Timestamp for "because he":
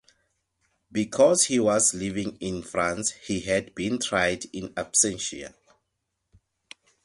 0.91-1.59